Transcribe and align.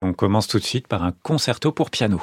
On 0.00 0.14
commence 0.14 0.48
tout 0.48 0.58
de 0.58 0.64
suite 0.64 0.88
par 0.88 1.04
un 1.04 1.12
concerto 1.12 1.70
pour 1.70 1.90
piano. 1.90 2.22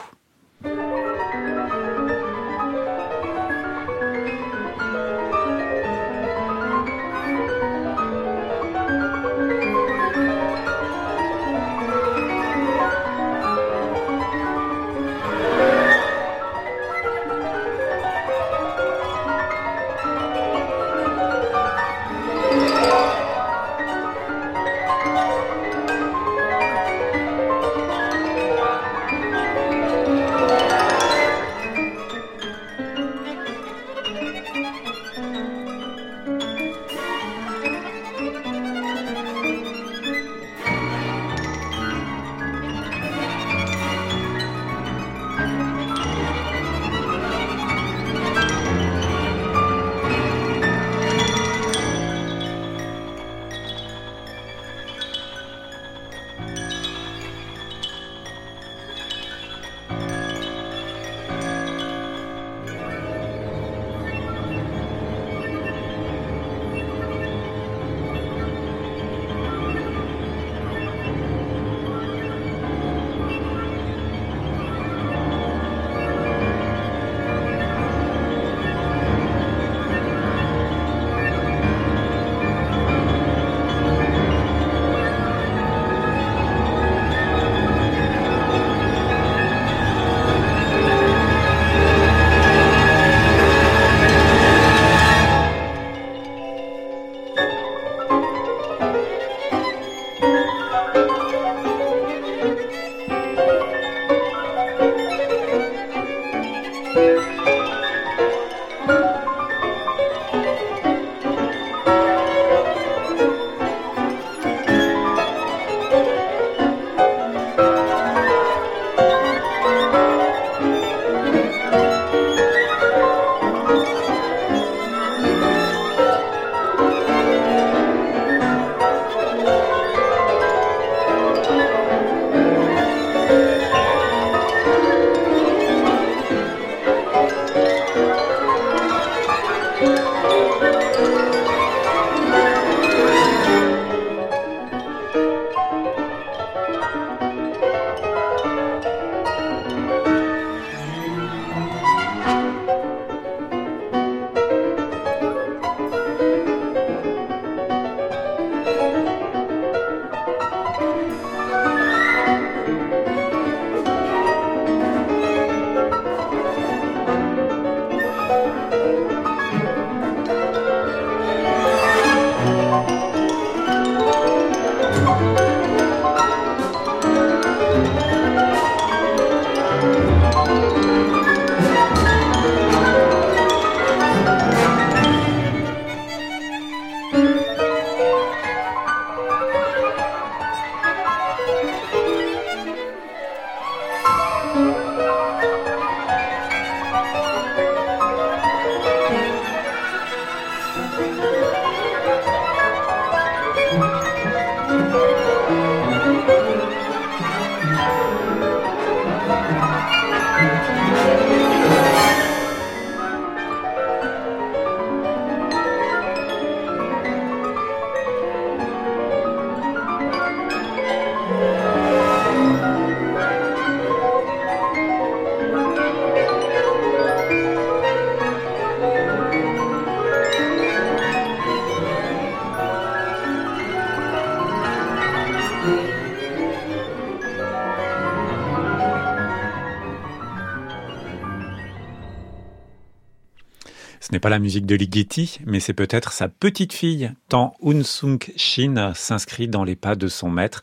Pas 244.23 244.29
la 244.29 244.39
musique 244.39 244.65
de 244.65 244.75
Ligeti, 244.75 245.39
mais 245.45 245.59
c'est 245.59 245.73
peut-être 245.73 246.13
sa 246.13 246.29
petite 246.29 246.71
fille, 246.71 247.11
tant 247.27 247.57
Unsung 247.61 248.19
Shin 248.37 248.93
s'inscrit 248.95 249.49
dans 249.49 249.65
les 249.65 249.75
pas 249.75 249.95
de 249.97 250.07
son 250.07 250.29
maître 250.29 250.61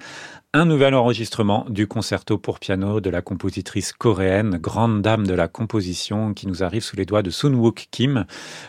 un 0.53 0.65
nouvel 0.65 0.97
enregistrement 0.97 1.65
du 1.69 1.87
concerto 1.87 2.37
pour 2.37 2.59
piano 2.59 3.01
de 3.01 3.09
la 3.09 3.23
compositrice 3.23 3.93
coréenne, 3.93 4.59
grande 4.61 5.01
dame 5.01 5.25
de 5.25 5.35
la 5.35 5.47
composition, 5.47 6.35
qui 6.35 6.49
nous 6.49 6.65
arrive 6.65 6.83
sous 6.83 6.97
les 6.97 7.05
doigts 7.05 7.23
de 7.23 7.31
Sun 7.31 7.55
Wook 7.55 7.87
Kim, 7.93 8.27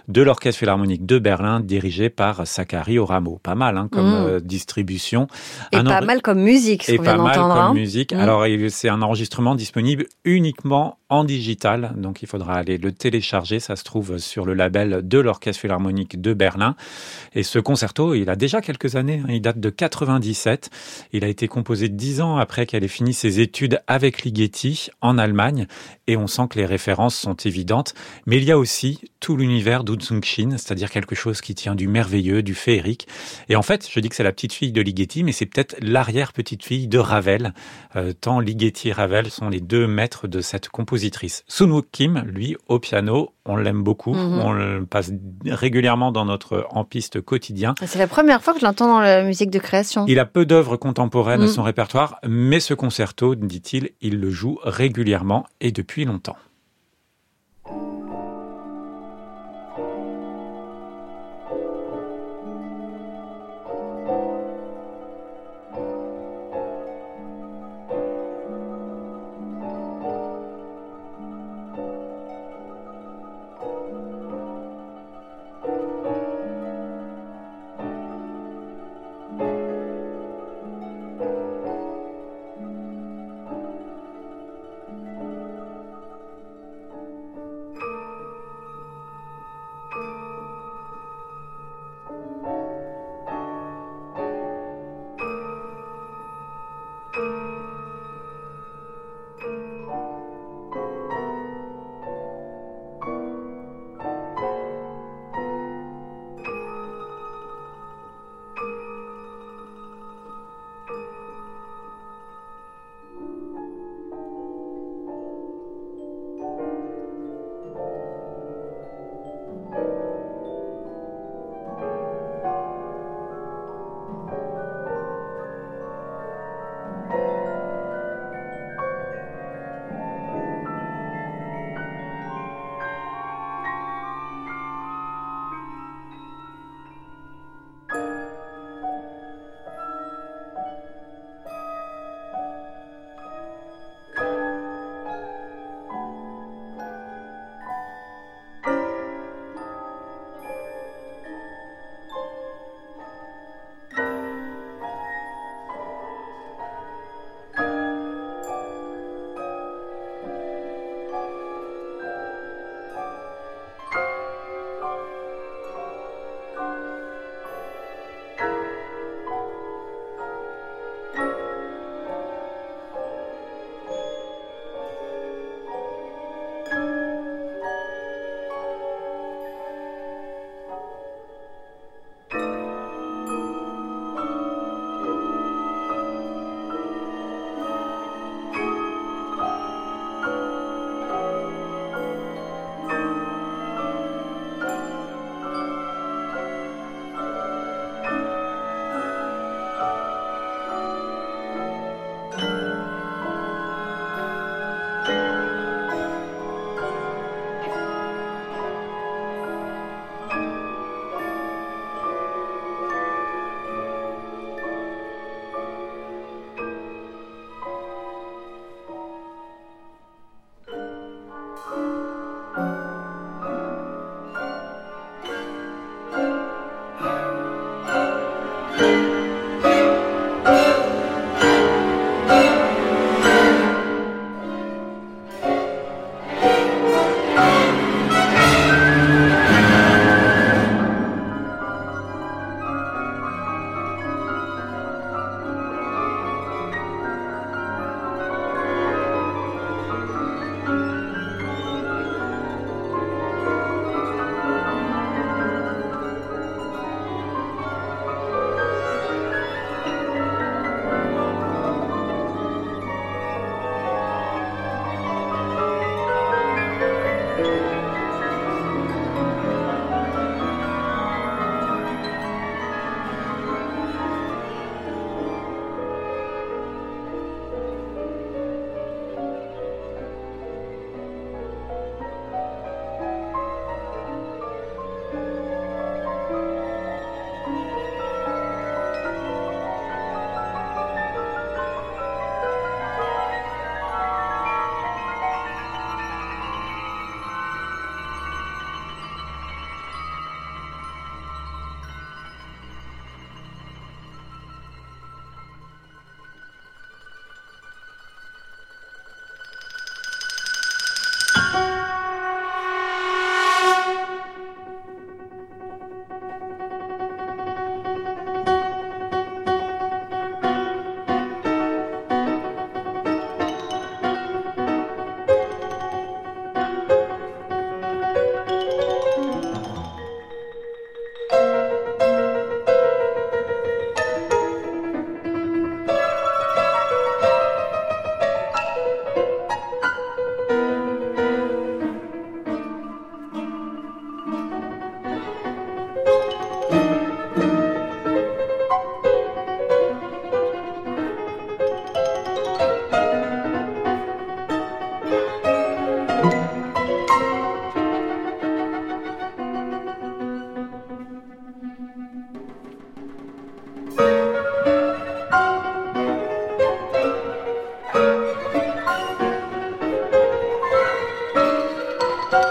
de 0.07 0.22
l'Orchestre 0.22 0.60
Philharmonique 0.60 1.07
de 1.07 1.18
Berlin, 1.18 1.60
dirigé 1.60 2.12
par 2.12 2.45
Sakari 2.45 3.00
Oramo. 3.00 3.39
Pas 3.42 3.56
mal 3.56 3.78
hein, 3.78 3.89
comme 3.92 4.12
mm. 4.12 4.28
euh, 4.28 4.39
distribution. 4.39 5.28
Et 5.72 5.81
pas 5.81 6.01
mal 6.01 6.22
comme 6.22 6.42
musique, 6.42 6.83
ce 6.83 6.92
Et 6.92 6.98
pas 6.98 7.18
mal 7.18 7.36
comme 7.36 7.51
hein. 7.51 7.74
musique. 7.74 8.13
Mm. 8.13 8.19
Alors, 8.19 8.45
c'est 8.69 8.89
un 8.89 9.01
enregistrement 9.01 9.56
disponible 9.56 10.06
uniquement 10.24 11.00
en 11.10 11.24
digital, 11.24 11.94
donc 11.98 12.22
il 12.22 12.27
faudra 12.27 12.54
aller 12.54 12.77
le 12.77 12.92
télécharger. 12.92 13.60
Ça 13.60 13.75
se 13.75 13.84
trouve 13.84 14.19
sur 14.19 14.45
le 14.45 14.54
label 14.54 15.01
de 15.04 15.19
l'Orchestre 15.19 15.62
Philharmonique 15.62 16.22
de 16.22 16.34
Berlin. 16.34 16.75
Et 17.34 17.44
ce 17.44 17.57
concerto, 17.57 18.13
il 18.13 18.30
a 18.30 18.36
déjà 18.36 18.62
quelques 18.62 18.95
années. 18.95 19.22
Hein. 19.25 19.31
il 19.31 19.42
date 19.42 19.60
de 19.60 19.69
97. 19.72 20.69
Il 21.12 21.25
a 21.25 21.27
été 21.27 21.48
composé 21.48 21.71
composé 21.72 21.88
dix 21.88 22.20
ans 22.20 22.36
après 22.36 22.66
qu'elle 22.66 22.84
ait 22.84 22.90
fini 22.90 23.14
ses 23.14 23.40
études 23.40 23.82
avec 23.88 24.24
Ligeti 24.24 24.90
en 25.00 25.18
Allemagne, 25.18 25.68
et 26.06 26.18
on 26.18 26.28
sent 26.28 26.50
que 26.50 26.60
les 26.60 26.66
références 26.66 27.16
sont 27.16 27.36
évidentes. 27.36 27.94
Mais 28.26 28.36
il 28.36 28.44
y 28.44 28.52
a 28.52 28.58
aussi 28.58 29.00
tout 29.22 29.38
l'univers 29.38 29.86
d'Unsung-shin, 29.86 30.58
c'est-à-dire 30.58 30.90
quelque 30.90 31.16
chose 31.16 31.40
qui 31.40 31.56
tient 31.56 31.76
du 31.76 31.88
merveilleux, 31.88 32.44
du 32.44 32.56
féerique. 32.56 33.08
Et 33.48 33.56
en 33.56 33.62
fait, 33.62 33.88
je 33.90 34.00
dis 34.02 34.10
que 34.10 34.16
c'est 34.16 34.24
la 34.24 34.34
petite 34.34 34.52
fille 34.52 34.74
de 34.74 34.82
Ligeti, 34.82 35.24
mais 35.24 35.32
c'est 35.32 35.46
peut-être 35.46 35.78
l'arrière-petite-fille 35.80 36.90
de 36.90 36.98
Ravel, 36.98 37.54
euh, 37.96 38.12
tant 38.12 38.42
Ligeti 38.42 38.90
et 38.90 38.92
Ravel 38.92 39.30
sont 39.30 39.48
les 39.48 39.62
deux 39.62 39.88
maîtres 39.88 40.28
de 40.28 40.42
cette 40.42 40.68
compositrice. 40.68 41.46
Sunwook 41.48 41.86
Kim, 41.92 42.22
lui, 42.26 42.58
au 42.68 42.80
piano, 42.80 43.34
on 43.46 43.56
l'aime 43.56 43.84
beaucoup, 43.84 44.14
mhm. 44.14 44.40
on 44.40 44.52
le 44.52 44.86
passe 44.86 45.12
régulièrement 45.46 46.12
dans 46.12 46.26
notre 46.26 46.68
en 46.72 46.84
piste 46.84 47.22
quotidien. 47.22 47.76
C'est 47.86 48.00
la 48.00 48.08
première 48.08 48.44
fois 48.44 48.54
que 48.54 48.60
je 48.60 48.66
l'entends 48.66 48.88
dans 48.88 49.00
la 49.00 49.24
musique 49.24 49.50
de 49.50 49.60
création. 49.60 50.06
Il 50.08 50.20
a 50.20 50.26
peu 50.26 50.46
d'œuvres 50.46 50.78
contemporaines. 50.78 51.48
Répertoire, 51.62 52.19
mais 52.28 52.60
ce 52.60 52.74
concerto, 52.74 53.36
dit-il, 53.36 53.92
il 54.02 54.19
le 54.19 54.30
joue 54.30 54.60
régulièrement 54.63 55.46
et 55.60 55.72
depuis 55.72 56.06
longtemps. 56.06 56.38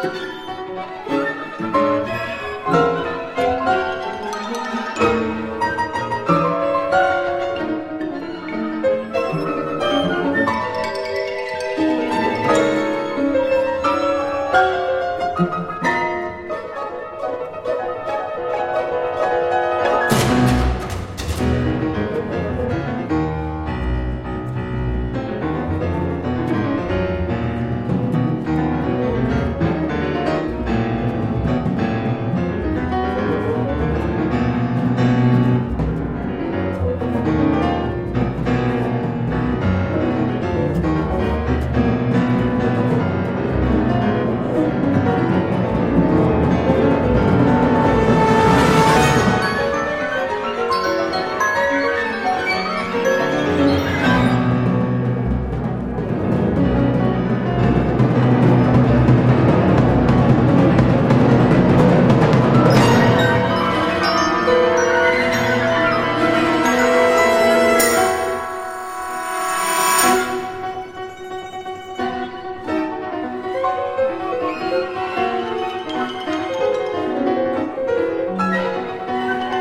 Música 0.02 1.19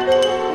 Bye. 0.10 0.49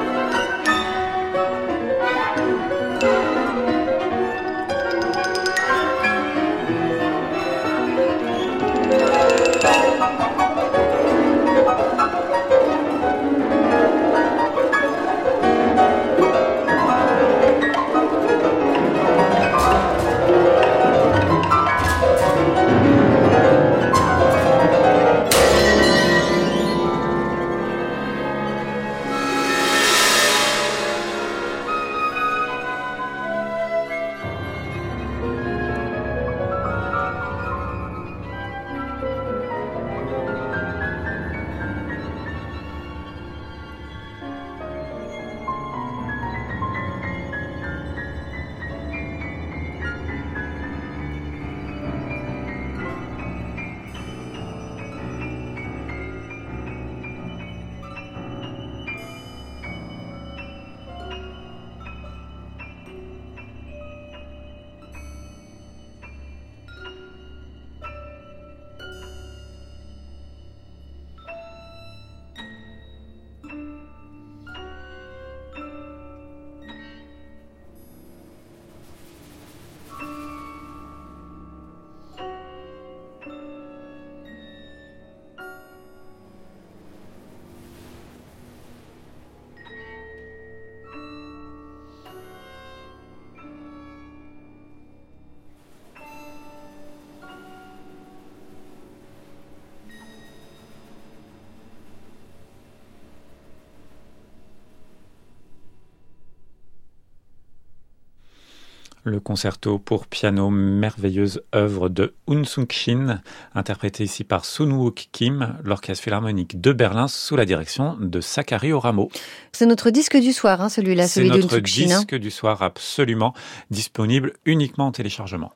Le 109.06 109.20
concerto 109.20 109.78
pour 109.78 110.06
piano, 110.06 110.48
merveilleuse 110.48 111.42
œuvre 111.54 111.90
de 111.90 112.14
Un 112.26 112.42
Sung 112.44 112.72
Shin, 112.72 113.20
interprété 113.54 114.02
ici 114.02 114.24
par 114.24 114.46
Sun 114.46 114.72
Wook 114.72 115.08
Kim, 115.12 115.58
l'Orchestre 115.62 116.04
Philharmonique 116.04 116.58
de 116.58 116.72
Berlin 116.72 117.06
sous 117.06 117.36
la 117.36 117.44
direction 117.44 117.98
de 118.00 118.22
Sakari 118.22 118.72
Oramo. 118.72 119.10
C'est 119.52 119.66
notre 119.66 119.90
disque 119.90 120.16
du 120.16 120.32
soir, 120.32 120.62
hein, 120.62 120.70
celui-là, 120.70 121.06
celui, 121.06 121.28
C'est 121.28 121.34
notre 121.34 121.58
disque 121.58 122.14
du 122.14 122.30
soir, 122.30 122.62
absolument, 122.62 123.34
disponible 123.70 124.32
uniquement 124.46 124.86
en 124.86 124.92
téléchargement. 124.92 125.52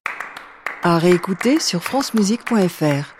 À 0.82 0.98
réécouter 0.98 1.58
sur 1.58 1.82
francemusique.fr. 1.82 3.14